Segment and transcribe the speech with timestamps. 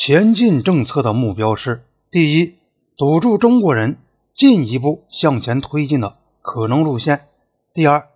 [0.00, 2.54] 前进政策的目标是：第一，
[2.96, 3.98] 堵住中国人
[4.36, 7.16] 进一步向前推进的可能路线；
[7.74, 8.06] 第二，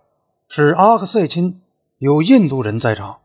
[0.47, 1.59] 使阿克塞钦
[1.97, 3.17] 有印度人在场，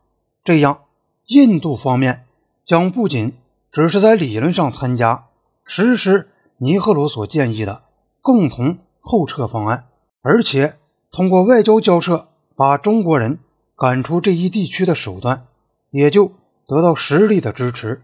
[0.42, 0.80] 这样
[1.29, 2.24] 印度方面
[2.66, 3.34] 将不仅
[3.71, 5.27] 只是在理论上参加
[5.64, 7.82] 实施尼赫鲁所建议的
[8.20, 9.84] 共同后撤方案，
[10.20, 10.75] 而且
[11.12, 13.38] 通过外交交涉把中国人
[13.77, 15.46] 赶出这一地区的手段，
[15.93, 16.32] 也就
[16.66, 18.02] 得到实力的支持。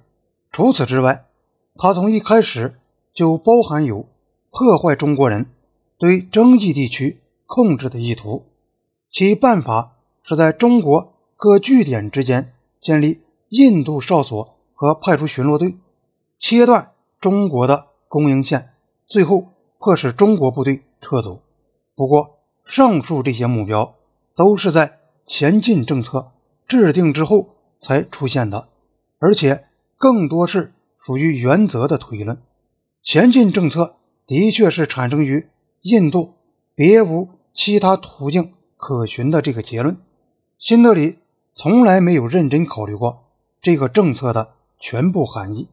[0.55, 1.25] 除此之外，
[1.75, 2.79] 他从一开始
[3.13, 4.07] 就包含有
[4.53, 5.47] 破坏中国人
[5.99, 8.45] 对争议地区控制的意图，
[9.11, 15.75] 其办法是在中国各据点之间建立印度哨所和派出巡逻队，
[16.39, 18.71] 切断中国的供应线，
[19.09, 19.49] 最后
[19.81, 21.41] 迫使中国部队撤走。
[21.97, 23.97] 不过，上述这些目标
[24.37, 26.31] 都是在前进政策
[26.69, 27.49] 制定之后
[27.81, 28.69] 才出现的，
[29.19, 29.65] 而且。
[30.05, 32.43] 更多是属于原则的推论。
[33.03, 33.95] 前进政策
[34.27, 35.47] 的确是产生于
[35.81, 36.35] 印度
[36.75, 39.97] 别无其他途径可循的这个结论。
[40.59, 41.17] 新德里
[41.55, 43.23] 从来没有认真考虑过
[43.63, 45.69] 这个政策的全部含义。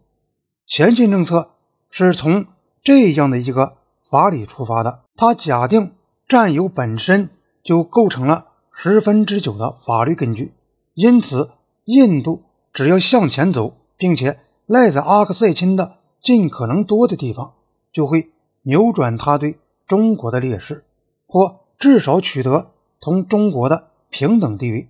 [0.66, 1.50] 前进政策
[1.90, 2.46] 是从
[2.86, 3.74] 这样的一个
[4.10, 5.92] 法理出发的，它假定
[6.30, 7.32] 占有本身
[7.66, 8.46] 就构成了
[8.82, 10.54] 十分之九的法律根据，
[10.94, 11.50] 因此
[11.84, 13.76] 印度只要向前走。
[14.02, 17.54] 并且赖在阿克塞钦的尽可能多的地方，
[17.94, 18.30] 就会
[18.64, 20.86] 扭转他对中国的劣势，
[21.28, 24.88] 或至少取得同中国的平等地位。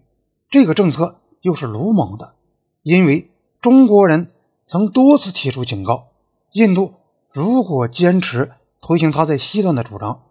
[0.49, 2.35] 这个政策又是鲁莽的，
[2.83, 4.29] 因为中国人
[4.65, 6.07] 曾多次提出警告：
[6.53, 6.93] 印度
[7.33, 10.21] 如果坚持推行他在西段的主张，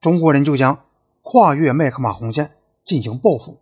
[0.00, 0.80] 中国人就将
[1.22, 2.50] 跨越麦克马洪线
[2.84, 3.60] 进行报复。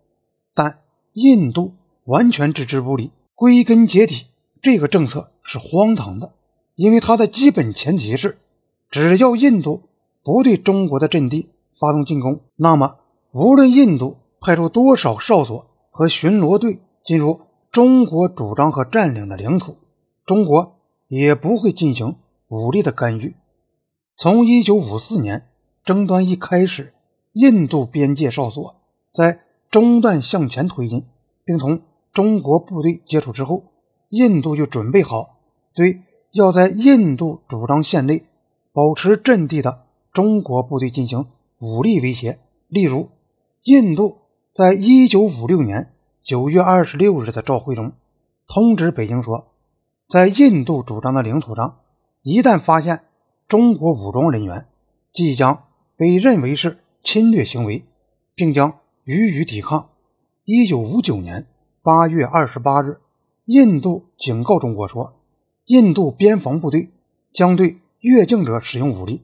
[0.54, 0.78] 但
[1.12, 1.74] 印度
[2.06, 4.28] 完全置之不理，归根结底。
[4.62, 6.34] 这个政策是荒唐的，
[6.76, 8.38] 因为它的基本前提是，
[8.90, 9.82] 只要印度
[10.22, 11.48] 不对中国的阵地
[11.80, 12.98] 发动进攻，那么
[13.32, 17.40] 无论印度派出多少哨所和巡逻队进入
[17.72, 19.74] 中国主张和占领的领土，
[20.26, 20.76] 中国
[21.08, 22.14] 也不会进行
[22.46, 23.34] 武力的干预。
[24.16, 25.48] 从1954年
[25.84, 26.94] 争端一开始，
[27.32, 28.76] 印度边界哨所
[29.12, 29.40] 在
[29.72, 31.04] 中段向前推进，
[31.44, 31.80] 并同
[32.12, 33.64] 中国部队接触之后。
[34.12, 35.38] 印度就准备好
[35.74, 36.02] 对
[36.32, 38.24] 要在印度主张线内
[38.74, 41.28] 保持阵地的中国部队进行
[41.58, 42.38] 武力威胁。
[42.68, 43.08] 例如，
[43.62, 44.18] 印度
[44.52, 45.92] 在一九五六年
[46.22, 47.92] 九月二十六日的照会中
[48.46, 49.46] 通知北京说，
[50.10, 51.78] 在印度主张的领土上，
[52.20, 53.00] 一旦发现
[53.48, 54.66] 中国武装人员，
[55.14, 55.64] 即将
[55.96, 57.86] 被认为是侵略行为，
[58.34, 58.74] 并将
[59.04, 59.88] 予以抵抗。
[60.44, 61.46] 一九五九年
[61.82, 62.98] 八月二十八日。
[63.52, 65.12] 印度警告中国说，
[65.66, 66.88] 印度边防部队
[67.34, 69.20] 将对越境者使用武力。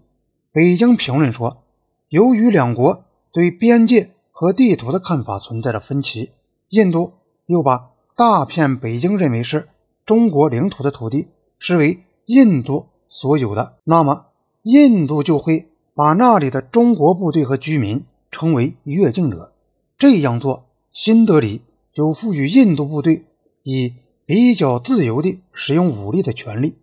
[0.53, 1.63] 北京评论说，
[2.11, 6.33] 由于两国对边界和地图的看法存在着分歧，
[6.69, 7.13] 印度
[7.47, 9.71] 又把大片北京认为是
[10.05, 11.29] 中国领土的土地
[11.59, 14.27] 视为印度所有的，那么
[14.61, 19.55] 印度就会把那里的中国部队和居民称为越境者。
[19.97, 21.63] 这样做，新德里
[21.95, 23.25] 就赋予印度部队
[23.63, 23.95] 以。
[24.29, 26.77] 比较自由地使用武力的权利。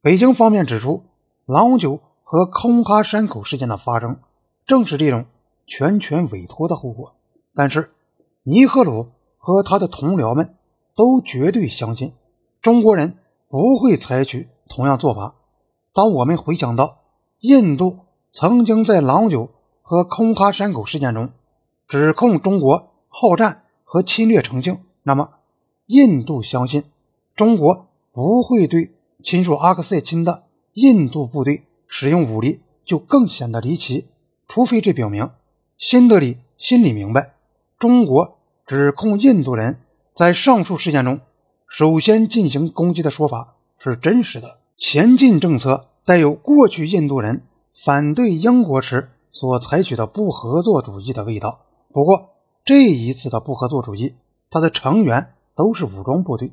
[0.00, 1.02] 北京方面指出，
[1.44, 4.18] 郎酒和空哈山口事件的发生，
[4.68, 5.24] 正是这种
[5.66, 7.16] 全权委托的后果。
[7.52, 7.90] 但是，
[8.44, 10.54] 尼赫鲁和他的同僚们
[10.94, 12.12] 都绝对相信，
[12.62, 13.18] 中国人
[13.48, 15.34] 不会采取同样做法。
[15.94, 16.98] 当我们回想到
[17.40, 19.50] 印度曾经在郎酒
[19.82, 21.30] 和空哈山口事件中
[21.88, 25.30] 指控中国好战和侵略成性，那么。
[25.86, 26.84] 印度相信
[27.36, 34.06] 中国不会对侵入阿克塞钦的印度部队使用武力，就更显得离奇。
[34.48, 35.30] 除非这表明
[35.78, 37.34] 新德里心里明白，
[37.78, 39.78] 中国指控印度人
[40.14, 41.20] 在上述事件中
[41.68, 44.58] 首先进行攻击的说法是真实的。
[44.78, 47.42] 前进政策带有过去印度人
[47.84, 51.60] 反对英国时所采取的不合作主义的味道。
[51.92, 52.30] 不过
[52.64, 54.14] 这一次的不合作主义，
[54.50, 55.28] 它的成员。
[55.54, 56.52] 都是武装部队，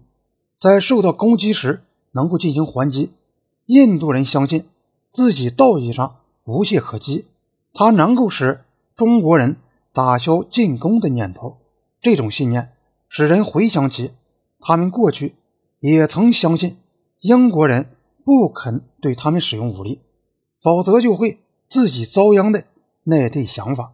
[0.60, 3.12] 在受到攻击时能够进行还击。
[3.66, 4.66] 印度人相信
[5.14, 7.26] 自己道义上无懈可击，
[7.74, 8.64] 他能够使
[8.96, 9.58] 中国人
[9.94, 11.58] 打消进攻的念头。
[12.02, 12.74] 这种信念
[13.10, 14.12] 使人回想起
[14.60, 15.36] 他们过去
[15.80, 16.78] 也曾相信
[17.20, 17.96] 英国人
[18.26, 20.02] 不肯对他们使用武力，
[20.62, 21.40] 否则就会
[21.70, 22.66] 自己遭殃的
[23.04, 23.94] 那对想法。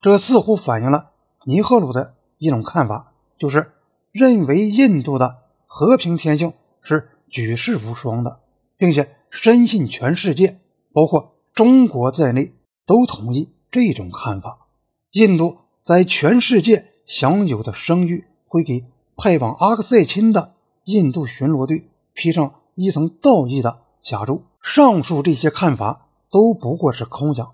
[0.00, 1.10] 这似乎反映了
[1.44, 3.70] 尼赫鲁的一种看法，就是。
[4.12, 8.40] 认为印度的和平天性是举世无双的，
[8.76, 10.58] 并且深信全世界，
[10.92, 12.52] 包括中国在内，
[12.86, 14.66] 都同意这种看法。
[15.10, 18.84] 印度在全世界享有的声誉，会给
[19.16, 20.52] 派往阿克塞钦的
[20.84, 24.42] 印度巡逻队披上一层道义的甲胄。
[24.62, 27.52] 上述这些看法都不过是空想。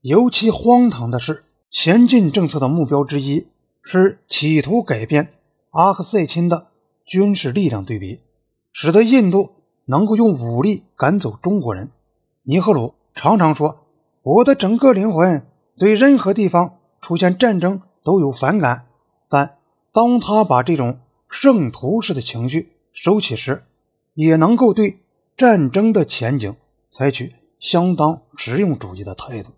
[0.00, 3.46] 尤其荒唐的是，前进政策的目标之一
[3.82, 5.32] 是企图改变
[5.78, 6.66] 阿克塞钦的
[7.06, 8.18] 军事力量对比，
[8.72, 9.50] 使得印度
[9.84, 11.90] 能够用武力赶走中国人。
[12.42, 13.86] 尼赫鲁常常说
[14.24, 15.46] ：“我的整个灵魂
[15.78, 18.86] 对任何地方。”出现战争都有反感，
[19.28, 19.54] 但
[19.92, 20.98] 当他把这种
[21.30, 23.62] 圣徒式的情绪收起时，
[24.14, 24.98] 也能够对
[25.36, 26.56] 战争的前景
[26.90, 29.50] 采取相当实用主义的态度。